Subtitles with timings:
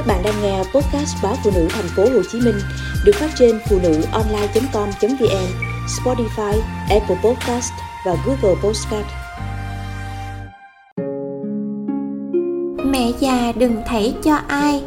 [0.00, 2.54] Các bạn đang nghe podcast báo phụ nữ thành phố Hồ Chí Minh
[3.04, 5.46] được phát trên phụ nữ online.com.vn,
[5.86, 7.72] Spotify, Apple Podcast
[8.06, 9.06] và Google Podcast.
[12.84, 14.82] Mẹ già đừng thảy cho ai.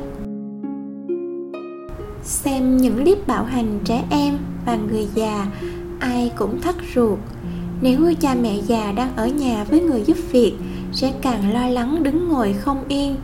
[2.24, 5.46] Xem những clip bạo hành trẻ em và người già
[6.00, 7.20] Ai cũng thắt ruột.
[7.82, 10.54] Nếu cha mẹ già đang ở nhà với người giúp việc
[10.94, 13.16] Sẽ càng lo lắng đứng ngồi không yên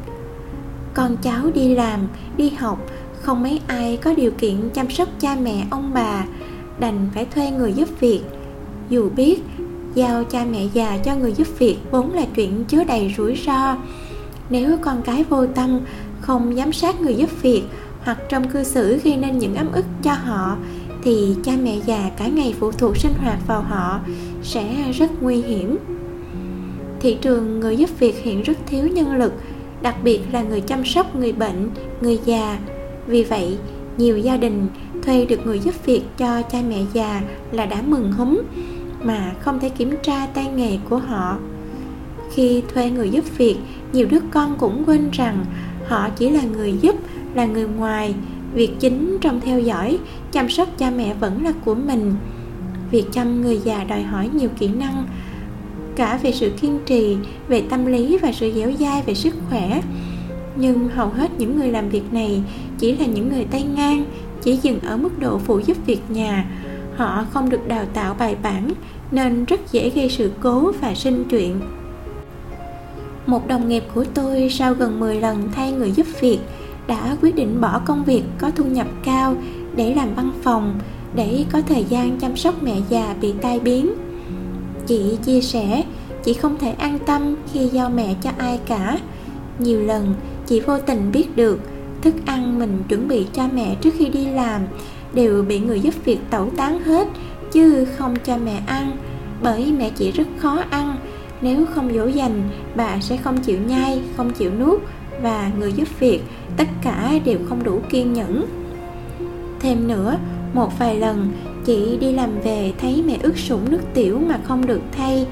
[0.93, 1.99] con cháu đi làm,
[2.37, 2.79] đi học,
[3.21, 6.25] không mấy ai có điều kiện chăm sóc cha mẹ, ông bà.
[6.79, 8.21] Đành phải thuê người giúp việc.
[8.89, 9.43] Dù biết,
[9.93, 13.77] giao cha mẹ già cho người giúp việc vốn là chuyện chứa đầy rủi ro.
[14.49, 15.79] Nếu con cái vô tâm,
[16.21, 17.63] không giám sát người giúp việc,
[18.03, 20.57] hoặc trong cư xử gây nên những ấm ức cho họ,
[21.03, 23.99] thì cha mẹ già cả ngày phụ thuộc sinh hoạt vào họ
[24.43, 25.77] sẽ rất nguy hiểm.
[26.99, 29.33] Thị trường người giúp việc hiện rất thiếu nhân lực
[29.81, 31.69] đặc biệt là người chăm sóc người bệnh,
[32.01, 32.59] người già.
[33.07, 33.57] Vì vậy,
[33.97, 34.67] nhiều gia đình
[35.03, 38.41] thuê được người giúp việc cho cha mẹ già là đã mừng húm,
[39.03, 41.37] mà không thể kiểm tra tay nghề của họ.
[42.33, 43.57] Khi thuê người giúp việc,
[43.93, 45.45] nhiều đứa con cũng quên rằng
[45.87, 46.95] họ chỉ là người giúp,
[47.33, 48.15] là người ngoài.
[48.53, 49.99] Việc chính trong theo dõi,
[50.31, 52.15] chăm sóc cha mẹ vẫn là của mình.
[52.91, 55.07] Việc chăm người già đòi hỏi nhiều kỹ năng
[55.99, 59.81] cả về sự kiên trì về tâm lý và sự dẻo dai về sức khỏe.
[60.55, 62.41] Nhưng hầu hết những người làm việc này
[62.77, 64.05] chỉ là những người tay ngang,
[64.41, 66.45] chỉ dừng ở mức độ phụ giúp việc nhà.
[66.95, 68.71] Họ không được đào tạo bài bản
[69.11, 71.59] nên rất dễ gây sự cố và sinh chuyện.
[73.25, 76.39] Một đồng nghiệp của tôi sau gần 10 lần thay người giúp việc
[76.87, 79.35] đã quyết định bỏ công việc có thu nhập cao
[79.75, 80.79] để làm văn phòng
[81.15, 84.08] để có thời gian chăm sóc mẹ già bị tai biến
[84.87, 85.83] chị chia sẻ,
[86.23, 88.97] chị không thể an tâm khi giao mẹ cho ai cả.
[89.59, 90.15] Nhiều lần,
[90.47, 91.59] chị vô tình biết được
[92.01, 94.61] thức ăn mình chuẩn bị cho mẹ trước khi đi làm
[95.13, 97.07] đều bị người giúp việc tẩu tán hết,
[97.51, 98.97] chứ không cho mẹ ăn,
[99.43, 100.95] bởi mẹ chị rất khó ăn.
[101.41, 104.81] Nếu không dỗ dành, bà sẽ không chịu nhai, không chịu nuốt
[105.21, 106.21] và người giúp việc
[106.57, 108.45] tất cả đều không đủ kiên nhẫn.
[109.59, 110.17] Thêm nữa,
[110.53, 111.31] một vài lần
[111.69, 115.27] chị đi làm về thấy mẹ ướt sũng nước tiểu mà không được thay,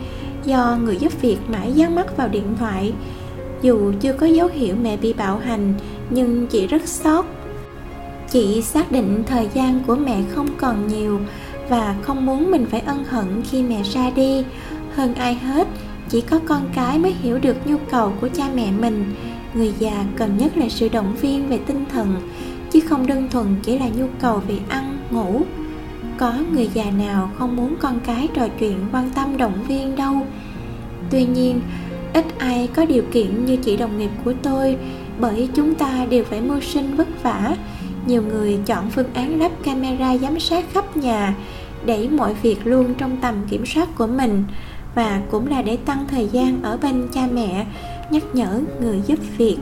[0.46, 2.94] do người giúp việc mãi dán mắt vào điện thoại.
[3.62, 5.74] Dù chưa có dấu hiệu mẹ bị bạo hành,
[6.10, 7.26] nhưng chị rất sót
[8.30, 11.20] chị xác định thời gian của mẹ không còn nhiều
[11.70, 14.44] và không muốn mình phải ân hận khi mẹ ra đi.
[14.96, 15.68] Hơn ai hết,
[16.10, 19.06] chỉ có con cái mới hiểu được nhu cầu của cha mẹ mình.
[19.54, 22.16] Người già cần nhất là sự động viên về tinh thần,
[22.72, 25.42] chứ không đơn thuần chỉ là nhu cầu về ăn, ngủ
[26.18, 30.16] có người già nào không muốn con cái trò chuyện quan tâm động viên đâu.
[31.12, 31.62] Tuy nhiên,
[32.14, 34.78] ít ai có điều kiện như chị đồng nghiệp của tôi,
[35.20, 37.56] bởi chúng ta đều phải mưu sinh vất vả.
[38.08, 41.36] Nhiều người chọn phương án lắp camera giám sát khắp nhà
[41.86, 44.44] để mọi việc luôn trong tầm kiểm soát của mình,
[44.96, 47.66] và cũng là để tăng thời gian ở bên cha mẹ,
[48.12, 49.58] nhắc nhở người giúp việc.